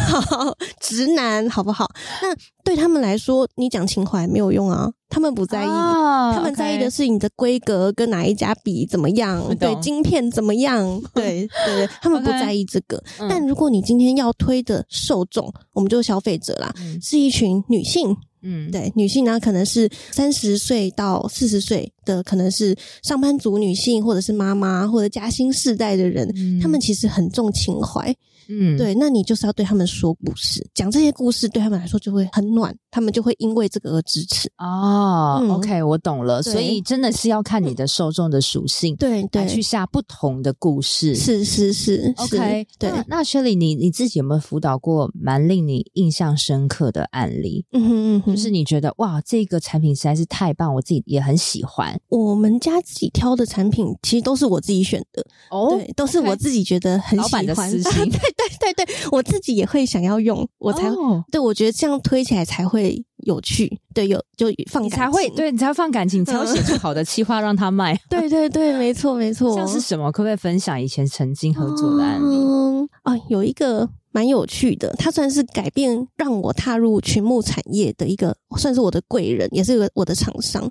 [0.80, 1.90] 直男，好不好？
[2.22, 13.02] 那对他们来说，你讲情怀没有用啊，他们不在意，哦、他们在意的是你的规格跟哪一家比怎么样，懂对，晶片怎么样， 对对对，他们不在意这个。
[13.28, 18.16] 但如果你今天要推的受众，我们就是消费者啦，嗯、是一群女性。
[18.44, 28.14] 嗯，对，女性呢，可能是三十岁到四十岁的，可能是上班族女性，或者是妈妈，或者夹心世代的人，嗯、他们其实很重情怀。
[28.48, 34.48] 嗯，对，那你就是要对他们说故事，讲这些故事对他们来说就会很暖，他们就会因为这个而支持。
[34.58, 41.14] 哦、嗯、OK，我懂了，所以真的是要看你的受众的属性，对对，来去下不同的故事。
[41.14, 42.90] 是是是，OK，对。
[42.90, 47.64] 那，那 Shirley，你你自己有没有辅导过蛮令你印象深刻的案例？
[47.72, 51.98] 嗯哼嗯哼，就是你觉得哇，这个产品实在是太棒，我自己也很喜欢。
[52.08, 58.10] 我们家自己挑的产品其实都是我自己选的，哦，对，都是我自己觉得很喜欢的私心。
[58.10, 61.20] 对对对对，我自己也会想要用，我才、oh.
[61.30, 63.80] 对，我觉得这样推起来才会有趣。
[63.94, 67.98] 对，有就放才会对你才会放感情，才会写出好的企划让他卖。
[68.10, 69.54] 对对对，没错没错。
[69.54, 70.10] 像是什么？
[70.10, 72.36] 可不可以分享以前曾经合作的案例？
[72.36, 80.68] 嗯啊，有一个蛮有趣的，他算是改变让我踏入群牧产业的一个，算是我的贵人，也是我的厂商。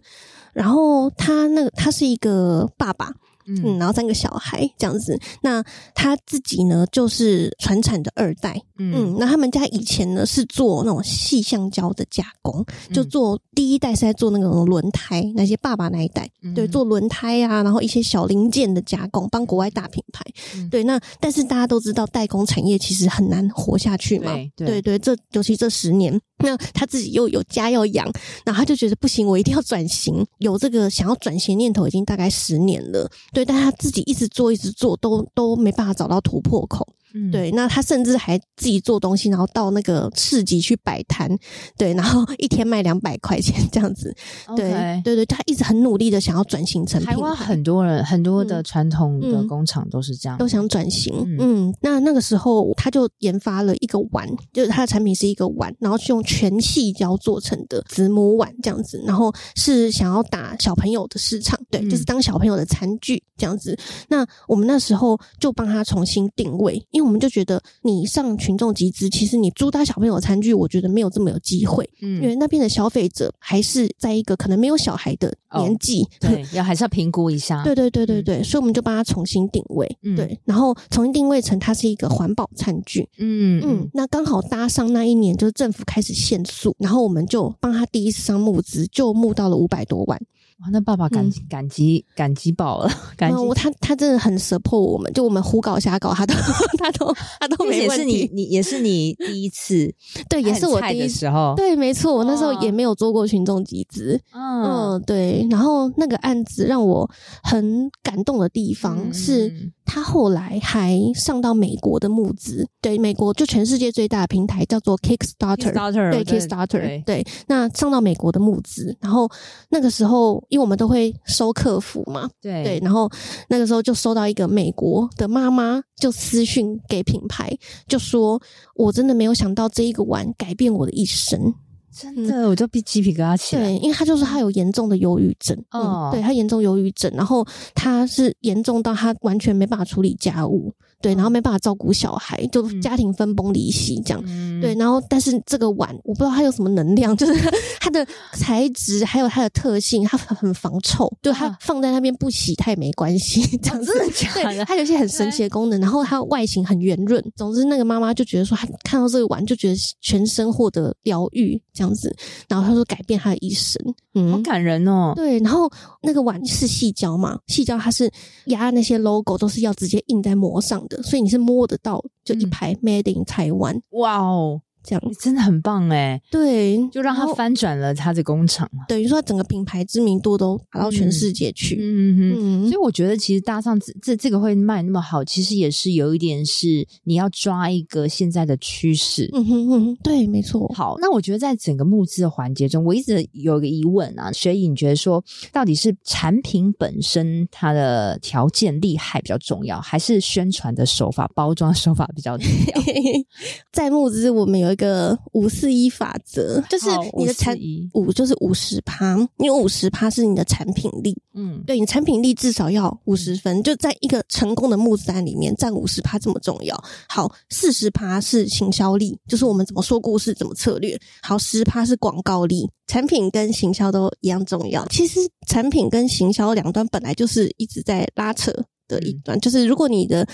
[0.54, 3.12] 然后他那个他是一个爸爸。
[3.46, 8.62] 嗯，然后三个小孩这样子，那他自己呢，就是传产的二代。
[8.78, 20.26] 嗯，那他们家以前呢是做那种细橡胶的加工，就做第一代是在做那种轮胎，那些爸爸那一代，对，做轮胎啊，然后一些小零件的加工，帮国外大品牌。
[20.72, 24.34] 对，那但是大家都知道代工产业其实很难活下去嘛。
[24.56, 28.06] 对对，这尤其这十年，那他自己又有家要养，
[28.46, 33.10] 然后他就觉得不行，我一定要转型，有这个想要转型念头已经大概十年了。
[33.34, 36.88] 对，但他自己一直做，一直做，都都没办法找到突破口。
[37.14, 41.30] 嗯、对，那他甚至还自己做东西，然后到那个市集去摆摊，
[41.78, 44.16] 对，然后一天卖两百块钱这样子。
[44.56, 47.04] 对 Okay 对对，他一直很努力的想要转型成。
[47.04, 51.14] 台湾很多人很多的传统的工厂都是这样，都想转型。
[51.16, 63.78] 嗯，嗯，那那个时候他就研发了一个碗，就是他的产品是一个碗，然后是用全细胶做成的子母碗这样子，然后是想要打小朋友的市场，对，嗯、就是当小朋友的餐具这样子。
[64.08, 83.62] 那我们那时候就帮他重新定位，因为我们就觉得你上群众集资，其实你租搭小朋友餐具，我觉得没有这么有机会，嗯，因为那边的消费者还是在一个可能没有小孩的年纪，哦、对，要还是要评估一下，对对对对对，嗯、所以我们就帮他重新定位，嗯、对，然后重新定位成它是一个环保餐具，嗯。
[83.66, 90.20] 嗯，那刚好搭上那一年就是政府开始限塑，然后我们就帮他第一次上募资，就募到了五百多万。
[90.60, 93.38] 哇，那爸爸感感激感激爆了， 感激。
[93.56, 96.34] 他他真的很 support 我们，就我们胡搞瞎搞，他都
[96.78, 98.14] 他都他都没问题。
[98.14, 99.94] 也是你你也是你第一次，
[100.30, 104.64] 对，也是我第一的时候，对，没错，我那时候也没有做过群众集资，嗯，
[104.94, 105.46] 嗯，对。
[105.50, 107.10] 然后那个案子让我
[107.44, 119.30] 很感动的地方是，他后来还上到美国的募资，对，美国就全世界最大的平台叫做 Kickstarter，对，Kickstarter，对，那上到美国的募资，然后
[119.70, 120.34] 那个时候。
[120.50, 123.10] 因为我们都会收客服嘛，对对，然后
[123.48, 127.52] 那个时候就收到一个美国的妈妈就私讯给品牌，
[127.88, 128.40] 就说
[128.76, 131.56] ：“我真的没有想到这一个碗改变我的一生。”
[131.94, 133.64] 真的，我就被鸡皮疙瘩起来。
[133.64, 140.74] 对，因为他就是他有严重的忧郁症，哦、嗯，对他严重忧郁症，然后他是严重到他完全没办法处理家务。
[141.04, 144.24] 对，然后没办法照顾小孩，就家庭分崩离析这样。
[144.26, 147.34] 嗯、对，然后但是这个碗，我不知道它有什么能量，就是
[147.82, 153.42] 它的材质还有它的特性，它很很防臭，就它放在那边不洗它也没关系。
[153.62, 154.56] 这样子，真的假的？
[154.56, 157.22] 对，它有一些很神奇的功能，然后它外形很圆润。
[157.36, 162.16] 总之，那个妈妈就觉得说，她看到这个碗就觉得全身获得疗愈这样子，
[162.48, 163.76] 然后她说改变她的一生。
[164.16, 165.12] 嗯，好感人哦。
[165.16, 165.70] 对，然后
[166.02, 168.10] 那个碗是细胶嘛，细胶它是
[168.46, 170.93] 压那些 logo 都是要直接印在膜上的。
[171.02, 174.62] 所以你是摸得到，就一排 Made in Taiwan，哇哦！
[174.84, 181.78] 这样真的很棒哎，对，就让他翻转了他的工厂，等于说整个品牌知名度都打到全世界去。
[181.80, 182.70] 嗯嗯嗯。
[182.70, 189.30] 所以我觉得其实搭上这这这个会卖那么好，其实也是有一点是你要抓一个现在的趋势。
[189.34, 190.70] 嗯哼哼，对，没错。
[190.76, 202.82] 好，那我觉得在整个募资的环节中，我一直有一个疑问啊，学颖，你觉得说到底是产品本身它的条件厉害比较重要，还是宣传的手法、包装手法比较重要？
[203.72, 204.73] 在募资，我们有。
[204.74, 207.58] 一个五四一法则，就是你的产
[207.94, 216.76] 五就是五十趴，因为五十趴是你的产品力，嗯，对，你产品力至少要五十分，就在一个成功的募资案里面占五十趴这么重要。
[217.08, 221.00] 好，四十趴是行销力，就是我们怎么说故事，怎么策略。
[221.22, 224.86] 好，十趴是广告力，产品跟行销都一样重要。
[224.88, 228.52] 其实产品跟行销两端本来就是一直在拉扯
[228.88, 230.28] 的一端，嗯、就是如果你的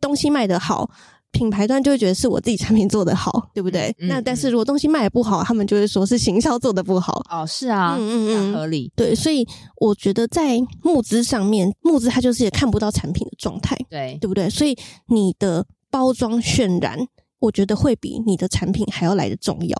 [0.00, 0.90] 东西卖得好。
[1.34, 3.94] 品牌端就会觉得是我自己产品做得好，对不对？
[3.98, 7.20] 那但是如果东西卖的不好，他们就会说是行销做得不好。
[7.28, 8.90] 哦，是啊，嗯嗯嗯，合理。
[8.94, 9.46] 对，所以
[9.80, 14.48] 我觉得在募资上面，募资它就是也看不到产品的状态，对，对不对？
[14.48, 14.76] 所以
[15.08, 16.98] 你的包装渲染，
[17.40, 19.76] 我觉得会比你的产品还要来的重要。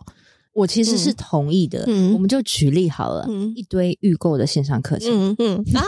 [0.55, 5.83] 我其实是同意的，嗯，我们就举例好了，嗯，一堆预购的线上课程，嗯嗯， 啊，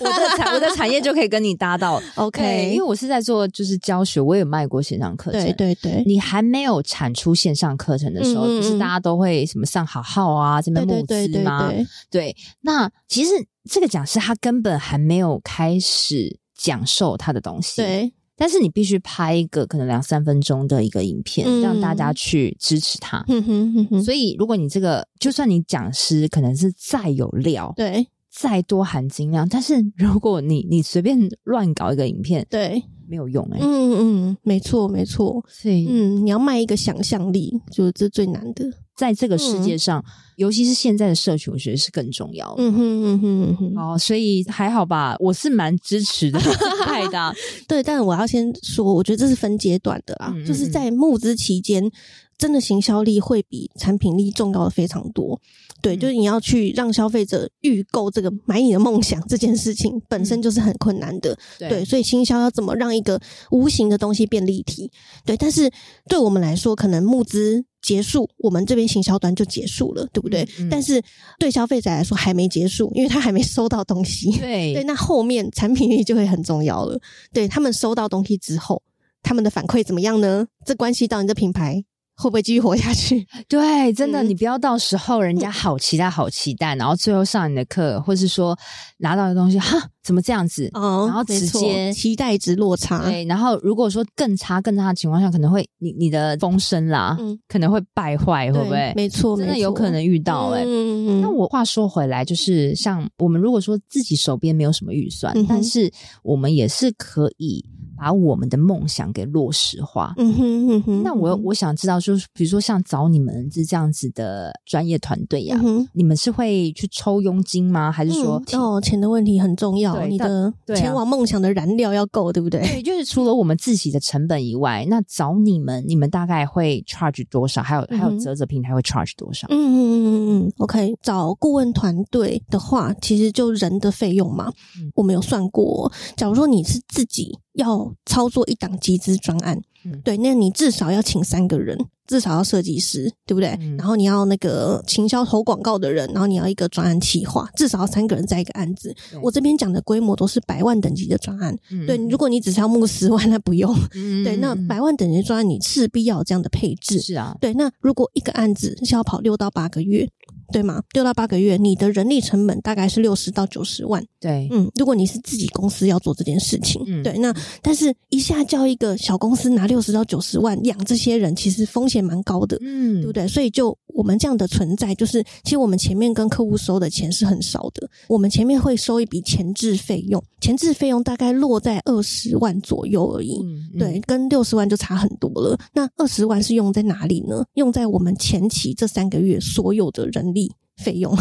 [0.00, 11.70] 我的产我的产业就可以跟你搭到， OK，因为我是在做就是教学，我也有卖过线上课程，对对对，你还没有产出线上课程的时候，不是大家都会什么上好号啊这边募资吗？
[12.10, 13.30] 对，那其实
[13.68, 18.12] 这个讲师他根本还没有开始讲授他的东西，对。
[18.36, 23.24] 但是你必须拍一个可能两三分钟的一个影片，嗯、让大家去支持他。
[23.28, 33.64] 嗯哼嗯哼，所以如果你这个，就算你讲师可能是再有料，对，再多含金量，但是如果你你随便乱搞一个影片，对，没有用哎、欸。
[33.64, 35.42] 嗯嗯，没错没错。
[35.48, 38.70] 所以嗯，你要卖一个想象力，就是这最难的。
[38.96, 42.62] 在这个世界上，嗯、尤其是现在的社群，我觉得是更重要的。
[42.62, 43.74] 嗯哼嗯哼嗯哼。
[43.76, 46.40] 哦，所以还好吧，我是蛮支持的，
[46.84, 47.34] 派的。
[47.68, 51.90] 对，但是我要先说，我觉得这是分阶段的啦，嗯嗯嗯，就是在募资期间，
[52.38, 55.40] 真的行销力会比产品力重要的非常多。
[55.82, 61.36] 对，就是你要去让消费者预购这个买你的梦想这件事情，本身就是很困难的。
[61.60, 64.90] 嗯、对，所以行销要怎么让一个无形的东西变立体？
[65.24, 65.70] 对，但是
[66.08, 67.64] 对我们来说，可能募资。
[67.82, 70.42] 结束，我们这边行销端就结束了，对不对？
[70.58, 71.00] 嗯嗯、但是
[71.38, 74.32] 对消费者来说还没结束，因为他还没收到东西。
[74.38, 76.98] 对 对，那后面产品力就会很重要了。
[77.32, 78.82] 对，他们收到东西之后，
[79.22, 80.48] 他们的反馈怎么样呢？
[80.64, 81.84] 这关系到你的品牌。
[82.16, 83.26] 会不会继续活下去？
[83.48, 88.58] 对，真的，嗯、你不要到时候人家好期待、好期待，嗯、然后最后上你的课，或是说
[88.98, 90.70] 拿到的东西，哈，怎么这样子？
[90.72, 93.04] 哦，然后直接期待值落差。
[93.04, 98.92] 对，然后如果说更差、更差的情况下，可能会你你的风声啦，嗯，可能会败坏，会不会？
[98.96, 100.64] 没错，真的有可能遇到哎、欸。
[100.64, 101.20] 嗯嗯。
[101.20, 107.62] 那我话说回来，就是像我们如果说自己手边没有什么预算，嗯、但是我们也是可以。
[107.96, 110.14] 把我们的梦想给落实化。
[110.16, 111.02] 嗯哼嗯哼。
[111.02, 117.90] 那我我想知道，就是比如说像找你们是这样子的专业团队呀，嗯、你们是会去抽佣金吗？
[117.90, 122.60] 还是说、嗯、哦，钱的问题很重要，你的前往梦想的燃料要够，对不对？
[122.60, 127.62] 对，就是除了我们自己的成本以外，那找你们，你们大概会 charge 多少？
[127.62, 129.46] 还有、嗯、还有，泽泽平台会 charge 多少？
[129.50, 130.52] 嗯嗯嗯嗯嗯。
[130.58, 135.90] OK，找顾问团队的话，其实就人的费用嘛，嗯、我们有算过。
[136.16, 137.38] 假如说你是自己。
[137.56, 143.48] 要操作一档集资专案，嗯、对，那你至少要请三个人，至少要设计师，对不对？
[143.60, 148.94] 嗯、然后你要那个行销投广告的人，然后你要一个专案企划，至少要三个人在一个案子。
[149.10, 153.74] 对我这边讲的规模都是百万等级的专案，嗯、对，如果你只是要募十万，那不用。
[153.94, 157.00] 嗯、 对，那百万等级的专案，你势必要有这样的配置。
[157.00, 160.08] 是啊，对，那如果一个案子是要跑六到八个月。
[160.52, 160.82] 对吗？
[160.92, 164.04] 六到八个月，你的人力成本大概是六十到九十万。
[164.20, 173.26] 对，嗯，如果你是自己公司要做这件事情，嗯，对，那但是一下叫一个小公司拿六十到九十万养这些人，其实风险蛮高的，嗯，对不对？
[173.28, 185.58] 所以就我们这样的存在，就是其实我们前面跟客户收的钱是很少的，我们前面会收一笔前置费用，前置费用大概落在二十万左右而已，嗯嗯、对，跟六十万就差很多了。
[185.72, 187.42] 那二十万是用在哪里呢？
[187.54, 190.52] 用在我们前期这三个月所有的人力。
[190.76, 191.16] 费用，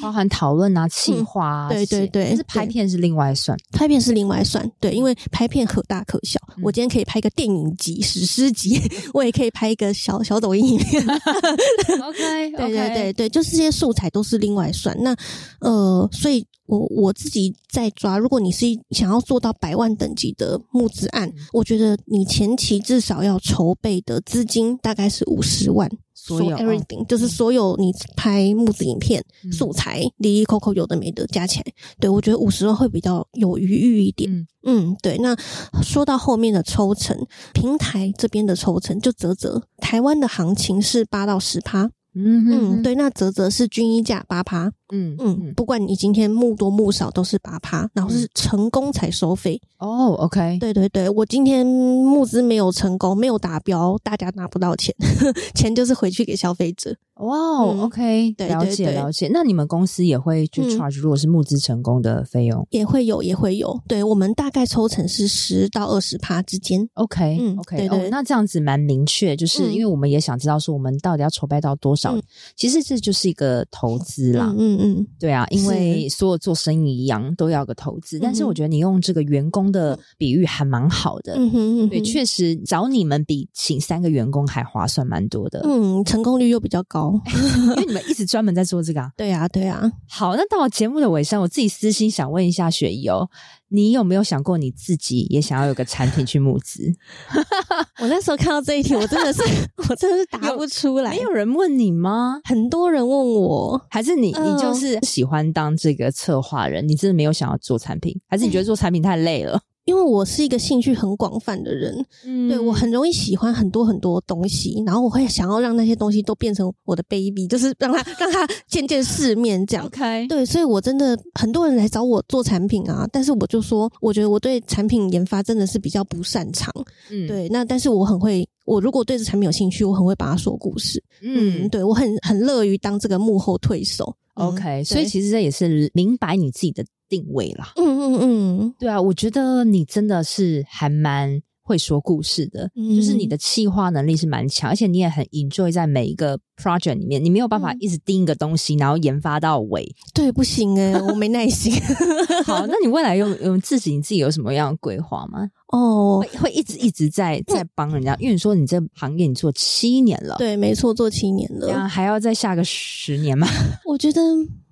[0.00, 6.38] 包含讨论啊、企划啊、嗯，对对对，但是拍片是另外算，拍片是另外算，对，因为拍片可大可小。
[6.56, 8.80] 嗯、我今天可以拍一个电影集、史诗集，
[9.12, 11.02] 我也可以拍一个小小抖音影片。
[12.02, 14.96] OK，对对对对，就是这些素材都是另外算。
[15.02, 15.14] 那
[15.60, 25.90] 呃，所以我我自己在抓，如果你是想要做到百万等级的募资案，嗯、我觉得你前期至少要筹备的资金大概是五十万。
[26.26, 31.66] 所有 everything、哦、就是所有你拍木子影片、嗯、素材，离离扣扣有的没的加起来，
[32.00, 34.30] 对，我觉得五十万会比较有余裕一点。
[34.32, 35.18] 嗯，嗯，对。
[35.18, 35.36] 那
[35.82, 37.14] 说到后面的抽成，
[37.52, 41.90] 平台这边的抽成就啧啧，台湾的行情是八到十趴。
[42.14, 44.70] 嗯嗯，对，那泽泽是均一价八趴。
[44.92, 49.60] 嗯嗯，不管你今天募多募少，都是八趴，然后是成功才收费。
[49.78, 54.94] 哦，OK，对对对，我今天募资没有成功，没有达标，大家拿不到钱，
[55.54, 56.94] 钱就是回去给消费者。
[57.18, 59.30] 哇哦，OK，了解了解。
[59.32, 63.80] 那你们公司也会去 charge，如果是募资成功的费用，也会有，也会有。
[63.86, 66.88] 对，我们大概抽成是十到二十趴之间。
[66.94, 68.10] OK，嗯，OK，对对。
[68.10, 72.18] 那这样子蛮明确，就是因为我们也想知道说我们到底要筹备到多少。
[72.56, 74.52] 其实这就是一个投资啦。
[74.58, 78.18] 嗯嗯，对啊，因为所有做生意一样都要个投资。
[78.18, 81.34] 但是我觉得你用这个员工的比喻还蛮好的。
[81.36, 85.60] 嗯哼，对，确实找你们比请三个员工还划算蛮多的。
[85.64, 87.03] 嗯，成功率又比较高。
[87.76, 89.90] 因为你们一直专门在做这个啊，对啊，对啊。
[90.08, 93.28] 好，那到了节目的尾声，我自己私心想问一下雪怡哦，
[93.68, 96.92] 你有没有想过你自己也想要有个产品去募资？
[98.00, 99.42] 我那时候看到这一题，我真的是，
[99.88, 101.10] 我真的是答不出来。
[101.10, 102.40] 没有人问你吗？
[102.44, 106.86] 很多人问我，还是你，你就是喜欢当这个策划人？
[106.86, 109.60] 你真的没有想要做产品，还是你觉得做产品太累了？
[109.84, 119.84] 因为我是一个兴趣很广泛的人，嗯，对，我很容易喜欢很多很多东西，然后我会想要让那些东西都变成我的 baby， 就是让他让他见见世面这样。
[119.86, 126.72] OK，对，所以我真的很多人来找我做产品啊，但是我就说，我觉得我对产品研发真的是比较不擅长，
[127.10, 134.16] 嗯，对，那但是我很会，我如果对这产品有兴趣，我很会把它说故事，嗯，对，我很很乐于当这个幕后推手。
[134.34, 137.72] OK，所以其实这也是明白你自己的定位啦。
[137.76, 149.90] 嗯嗯嗯，对啊，我觉得你真的是还蛮会说故事的，嗯、就是你的企划能力是蛮强，而且你也很 enjoy 在每一个 project 里面，你没有办法一直盯一个东西，嗯、然后研发到尾。
[150.12, 151.72] 对，不行哎、欸、我没耐心。
[152.44, 155.48] 好，那你未来有有自己你自己有什么样的规划吗？
[155.68, 163.48] 哦，会会一直一直在在帮人家，因为你说你这行业你做七年了，对，没错，做七年了，啊，还要再下个十年吗？
[163.86, 164.20] 我觉得。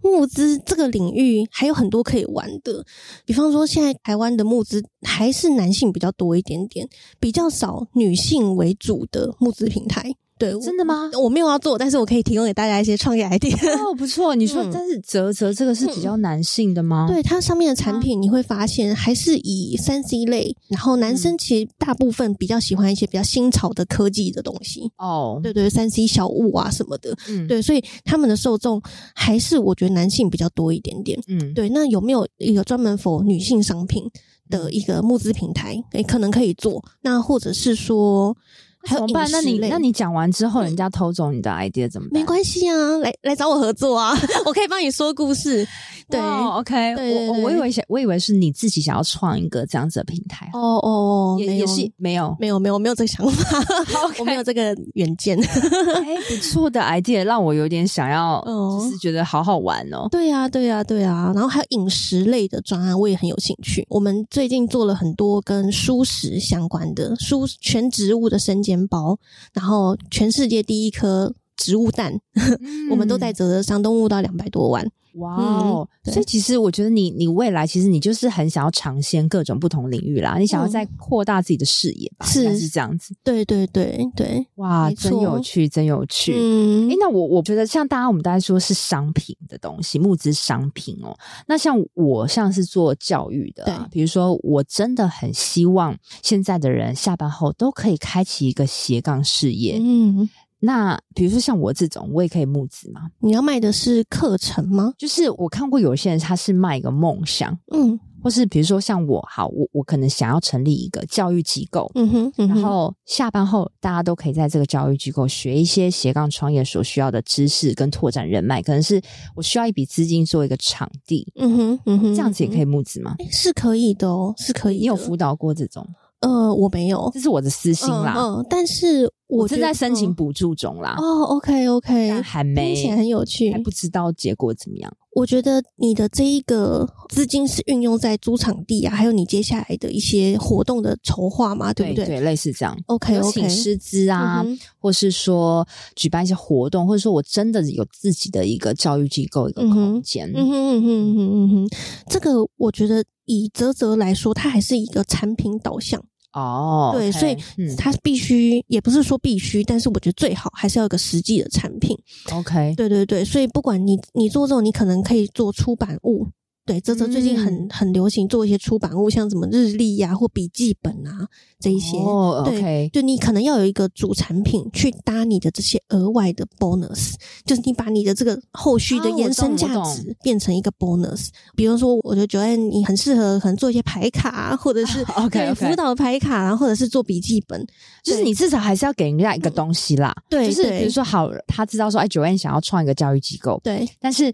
[0.03, 2.85] 募资这个领域还有很多可以玩的，
[3.25, 6.89] 比方说现在台湾的募资还是男性比较多一点点，
[7.21, 10.15] 比较少女性为主的募资平台。
[10.39, 11.09] 对，真的吗？
[11.23, 13.55] 我没有要做，但是我可以提供给大家一些创业 idea。
[13.79, 14.35] 哦，不错。
[14.35, 17.07] 你说，嗯、但是泽泽这个是比较男性的吗？
[17.09, 24.91] 对，它上面的产品你会发现还是以三 C 类，然后男生其实大部分比较喜欢一些比较新潮的科技的东西。
[24.99, 27.17] 哦，对对，三 C 小物啊什么的。
[27.29, 28.83] 嗯，对，所以他们的受众
[29.15, 31.21] 还是我觉得男性比较多一点点。
[31.29, 31.69] 嗯，对。
[31.69, 34.03] 那有没有一个专门 for 女性商品
[34.51, 35.81] 的一个募资平台？
[35.93, 36.83] 诶，可能可以做。
[37.03, 38.37] 那或者是说。
[38.85, 39.31] 还有怎么办？
[39.31, 42.21] 那你那你讲完之后，人家偷走你的 idea 怎么办？
[42.21, 44.17] 没关系啊，来来找我合作啊，
[44.47, 45.67] 我可以帮你说故事。
[46.11, 50.51] 对，OK，我我以为想，我以为是你自己想要创一个这样子的平台。
[50.53, 53.59] 哦哦，也也是没有没有没有没有这个想法，
[54.19, 55.39] 我没有这个远见。
[55.41, 60.07] 哎，不错的 idea，让我有点想要，就是觉得好好玩哦。
[60.11, 63.87] 对呀对呀对呀，然后还有饮食类的专案，我也很有兴趣。
[63.89, 69.19] 我们最近做了很多跟蔬食相关的蔬全植物的生煎包，
[69.53, 74.87] 然后全世界第一颗植物蛋，嗯、 我们都在泽泽上都募到两百多万。
[75.15, 75.89] 哇哦！
[76.05, 82.27] 嗯、所以其实我觉得你你未来其实你就是很想要尝鲜各种不同领域啦，你想要再扩大自己的视野吧？
[82.27, 83.15] 是、嗯、是这样子。
[83.23, 86.33] 对对对对，哇，真有趣，真有趣。
[86.35, 91.17] 嗯，诶，那我我觉得像大家我们大家说是商品的东西，募资商品哦。
[91.47, 99.79] 那像我像是做教育的、比如说我真的很希望现在的人下班后都可以开启一个斜杠事业。
[99.81, 100.29] 嗯。
[100.65, 103.09] 那比如说像我这种，我也可以募资吗？
[103.19, 104.95] 你要卖的是课程吗？
[104.97, 119.03] 就是我看过有些人他是卖一个梦想，嗯，或是比如说像我，好，我我可能想要成立一个教育机构，嗯哼，嗯哼，然后下班后大家都可以在这个教育机构学一些斜杠创业所需要的知识跟拓展人脉，可能是
[119.35, 123.17] 我需要一笔资金做一个场地，嗯哼，嗯哼，这样子也可以募资吗？
[123.33, 124.79] 是可以的哦，是可以。
[124.79, 125.85] 你有辅导过这种？
[126.21, 128.15] 呃，我没有，这是我的私心啦。
[128.17, 130.95] 嗯，嗯，但是我，正在申请补助中啦。
[130.99, 134.95] 哦，OK OK，还没，听起来很有趣，还不知道结果怎么样。
[135.15, 142.07] 我觉得你的这一个资金是运用在租场地啊，还有你接下来的一些活动的筹划嘛，对不对？
[142.07, 142.77] 对，类似这样。
[142.87, 150.31] OK OK，请师资啊，嗯、或是说举办一些活动，或者说我真的有自己的一个教育机构一个空间。
[150.35, 151.69] 嗯哼嗯哼嗯哼嗯哼，
[152.09, 156.03] 这个我觉得以泽泽来说，它还是一个产品导向。
[156.33, 157.37] 哦，oh, 对，okay, 所以
[157.77, 161.97] 它必须，嗯、也不是说必须，但是我觉得最好还是要有个实际的产品。
[162.33, 166.27] OK，对对对，所以不管你你做这种，你可能可以做出版物。
[166.65, 171.27] 对，泽泽最近很、嗯、很流行做一些出版物，像什么日历呀、啊、或笔记本啊
[171.59, 171.97] 这一些。
[171.99, 181.31] 哦，OK，对，就你可能要有一个主产品去搭你的这些额外的 bonus，就是你把你的这个后续的延伸价值变成一个 bonus。
[181.57, 187.67] 比如说，我觉得 Joanne 你很适合可能做一些牌卡，或者是 OK 辅导牌卡，然后或者是做笔记本，
[188.05, 190.15] 就是你至少还是要给人家一个东西啦。
[190.31, 194.33] 对，就是比如说好，他知道说哎，Joanne 想要创一个教育机构，对，但是。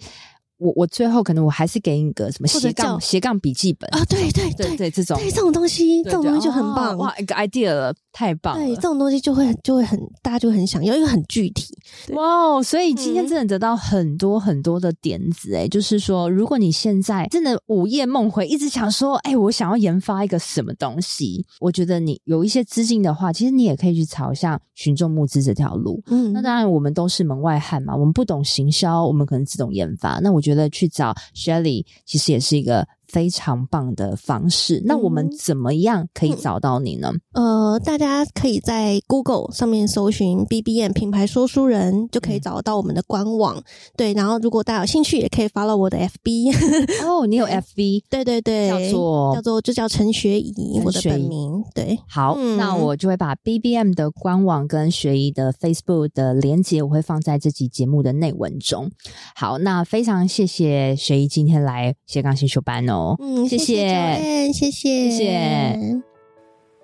[0.59, 8.65] 我我最后可能我还是给你个什么斜杠斜杠笔记本啊，对对对对，这种对这种东西，这种东西就很棒哇，一个 idea 了，太棒了。
[8.65, 11.77] 对，这种东西就会就会很大家就会很想要，因为很具体。
[12.15, 26.03] 哇，所以今天真的得到很多很多的点子诶，就是说，如果你现在真的午夜梦回，一直想说，哎，我想要研发一个什么东西，我觉得你有一些资金的话，其实你也可以去朝向群众募资这条路。
[26.07, 30.19] 嗯，那当然我们都是门外汉嘛，我们不懂行销，我们可能只懂研发。
[30.21, 32.86] 那我觉觉得去找 Shelly 其实也是一个。
[33.09, 37.11] 非常棒的方式，那我们怎么样可以找到你呢？
[37.33, 43.57] 嗯、呃，大家可以在 Google 上面搜寻 BBM 品牌说书人，就可以找到我们的官网。
[43.57, 43.63] 嗯、
[43.97, 46.55] 对，然后如果大家有兴趣，也可以 follow 我的 FB。
[47.07, 48.03] 哦，你有 FB？
[48.11, 51.65] 对对对，叫做叫做就叫陈学怡，我的本名。
[51.75, 58.91] 对，好，嗯、那我就会把 BBM 的官网跟学怡的 Facebook 的连接，我会放在这集节目的内文中。
[59.35, 62.97] 好，那非常谢谢学怡今天来斜杠新修班哦。
[63.20, 66.03] 嗯，谢谢，谢谢，谢谢。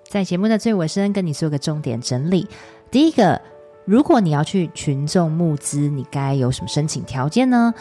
[0.07, 2.47] 在节目的最尾声，跟你做个重点整理。
[2.89, 3.41] 第一个，
[3.85, 7.73] 如果你要去群众募资，你该有什么申请条件呢？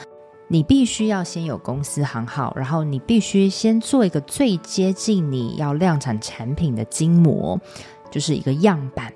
[0.49, 7.59] 你必须要先有公司行号，然后你必须先做一个最接近你要量产产品的筋膜，
[8.11, 9.12] 就是一个样板。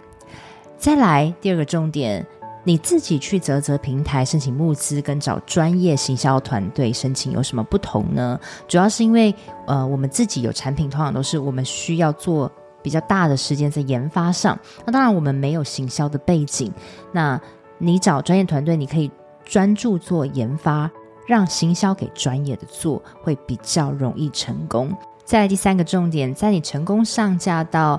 [0.78, 2.26] 再来，第二个重点。
[2.68, 8.38] 你自己去泽泽平台申请募资，跟找专业行销团队申请有什么不同呢？
[8.68, 9.34] 主要是因为，
[9.66, 12.52] 呃，我们自己有产品，通常都是我们需要做
[12.82, 14.58] 比较大的时间在研发上。
[14.84, 16.70] 那当然，我们没有行销的背景。
[17.10, 17.40] 那
[17.78, 19.10] 你找专业团队，你可以
[19.46, 20.90] 专注做研发，
[21.26, 24.94] 让行销给专业的做，会比较容易成功。
[25.24, 27.98] 再来第三个重点，在你成功上架到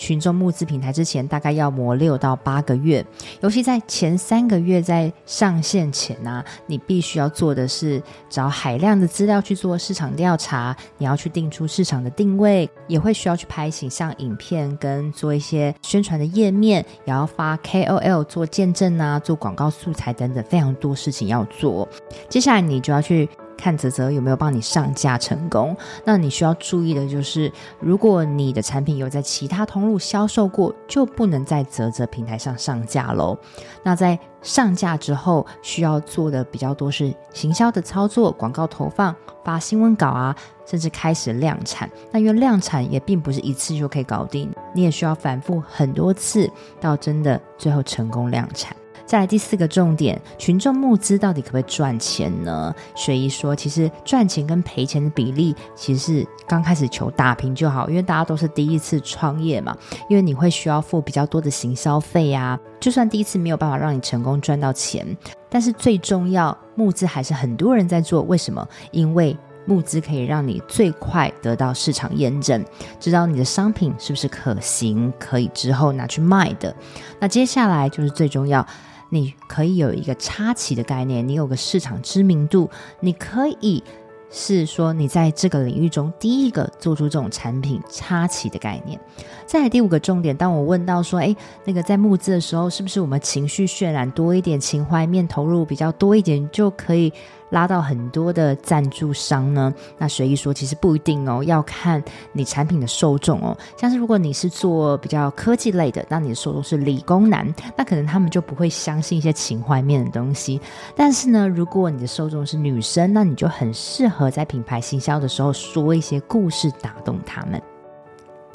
[0.00, 3.04] 群众募资平台之前，大概要磨六到八个月。
[3.42, 21.86] 尤其在前三个月在上线前呢、啊，你必须要做的是找海量的资料去做市场调查，你要去定出市场的定位，也会需要去拍形象影片跟做一些宣传的页面，也要发 KOL 做见证啊，做广告素材等等，非常多事情要做。
[22.30, 23.28] 接下来你就要去。
[23.60, 25.76] 看泽泽有没有帮你上架成功？
[26.04, 33.38] 那你需要注意的就是，如果你的产品有在其他通路销售过，就不能在泽泽平台上上架喽。
[33.82, 40.34] 那在上架之后，需要做的比较多是行销的操作、广告投放、发新闻稿啊，
[40.64, 41.90] 甚至开始量产。
[42.10, 46.50] 那因为量产也并不是一次就可以搞定，你也需要反复很多次，
[46.80, 48.74] 到真的最后成功量产。
[49.10, 52.72] 再来第四个重点，群众募资到底可不可以赚钱呢？
[52.94, 59.76] 雪姨说，其实赚钱跟赔钱的比例，其实是刚开始求打平就好，因为大家都是第一次创业嘛，
[60.08, 62.56] 因为你会需要付比较多的行销费啊。
[62.78, 65.04] 就算第一次没有办法让你成功赚到钱，
[65.48, 68.22] 但是最重要，募资还是很多人在做。
[68.22, 68.64] 为什么？
[68.92, 69.36] 因为
[69.66, 72.64] 募资可以让你最快得到市场验证，
[73.00, 76.72] 知道你的商品是不是可行，可以之后拿去卖的。
[77.18, 78.64] 那接下来就是最重要。
[79.10, 83.82] 你可以有一个插旗的概念，你有个市场知名度，你可以
[84.30, 88.98] 是说你在这个领域中第一个做出这种产品插旗的概念。
[89.44, 97.12] 再来第五个重点，当我问到说，诶，那个在募资的时候，是不是我们情绪渲染多一点，情怀面投入比较多一点，就可以
[97.50, 99.72] 拉到很多的赞助商呢？
[99.98, 103.56] 那随意说，其实不一定哦，要看你产品的受众哦。
[103.76, 110.60] 像是如果你是做比较科技类的，那你的受众是理工男，那可能他们就不会相信一些情怀面的东西。
[110.96, 117.60] 但是呢，如果你的受众是女生，那你就很适合在品牌行销的时候说一些故事，打动他们。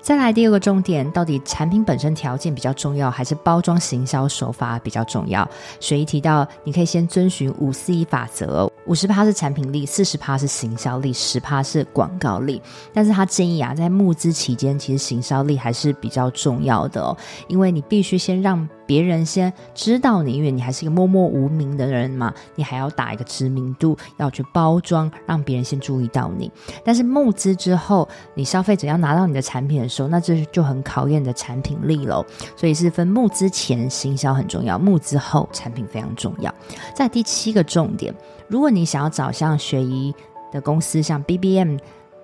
[0.05, 5.49] 再来第二个重点，到底产品本身条件比较重要，还是包装行销手法比较重要？
[5.79, 12.61] 雪姨提到，你可以先遵循五四一法则，五十趴是产品力，四十趴是行销力，十趴是广告力。
[12.93, 18.69] 但是他建议啊，在募资期间，其实行销力还是比较重要的哦，因为你必须先让。
[18.85, 26.51] 别人先知道你，因为你还是一个默默无名的人嘛，你还要打一个知名度，要去包装，让别人先注意到你。
[26.83, 32.25] 但是募资之后，你消费者要拿到你的产品的时候，那这就很考验你的产品力喽。
[32.55, 36.53] 所以是分募资前行销很重要，募资后产品非常重要。
[36.93, 38.13] 在第七个重点，
[38.47, 40.13] 如果你想要找像雪姨
[40.51, 41.77] 的公司，像 BBM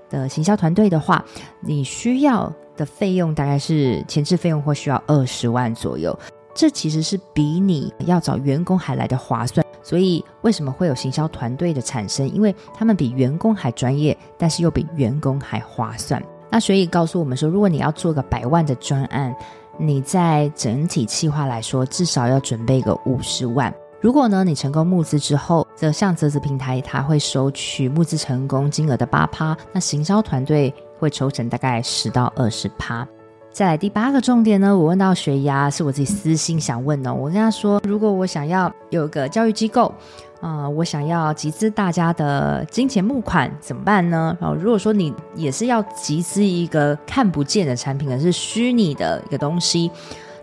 [0.09, 1.24] 的行销团队的话，
[1.62, 6.18] 你需要的费用大概是前置费用或需要二十万左右。
[6.54, 12.30] 这其实是比你要找员工还来得划算，所以为什么会有行销团队的产生？
[12.30, 16.22] 因为他们比员工还专业，但是又比员工还划算。
[16.49, 19.34] 那所以告诉我们说，如果你要做个百万的专案，
[19.78, 23.74] 你在整体计划来说，至少要准备个五十万。
[24.02, 33.08] 如果呢，你成功募资之后，则像泽子平台，它会收取募资成功金额的八趴，那行销团队会抽成大概十到二十趴。
[33.54, 37.14] 再来第八个重点呢，我问到雪牙，是我自己私心想问的。
[37.14, 39.93] 我跟他说，如果我想要有个教育机构，
[40.39, 44.36] 啊、我想要集资大家的金钱募款，怎么办呢？
[44.39, 49.91] 然后如果说你也是要集资一个看不见的产品，而是虚拟的一个东西，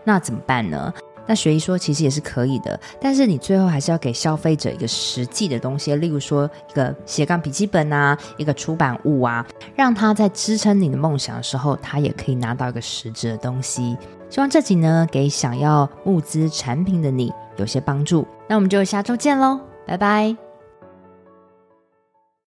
[0.05, 0.93] 那怎么办呢？
[1.29, 13.97] 那学医说，其实也是可以的，但是你最后还是要给消费者一个实际的东西，例如说一个斜杠笔记本啊，一个出版物啊，让他在支撑你的梦想的时候，他也可以拿到一个实质的东西。
[14.31, 18.27] 希望这集呢，给想要募资产品的你有些帮助。
[18.49, 20.48] 那我们就下周见喽，拜拜。